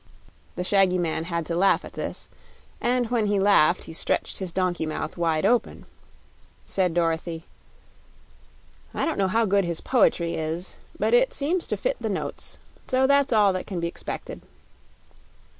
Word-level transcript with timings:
The 0.55 0.63
shaggy 0.63 0.97
man 0.97 1.25
had 1.25 1.45
to 1.45 1.53
laugh 1.55 1.85
at 1.85 1.93
this, 1.93 2.27
and 2.81 3.11
when 3.11 3.27
he 3.27 3.39
laughed 3.39 3.83
he 3.83 3.93
stretched 3.93 4.39
his 4.39 4.51
donkey 4.51 4.87
mouth 4.87 5.15
wide 5.15 5.45
open. 5.45 5.85
Said 6.65 6.95
Dorothy: 6.95 7.45
"I 8.95 9.05
don't 9.05 9.19
know 9.19 9.27
how 9.27 9.45
good 9.45 9.63
his 9.63 9.79
poetry 9.79 10.33
is, 10.33 10.77
but 10.97 11.13
it 11.13 11.35
seems 11.35 11.67
to 11.67 11.77
fit 11.77 11.97
the 12.01 12.09
notes, 12.09 12.57
so 12.87 13.05
that's 13.05 13.31
all 13.31 13.53
that 13.53 13.67
can 13.67 13.79
be 13.79 13.91
'xpected." 13.91 14.41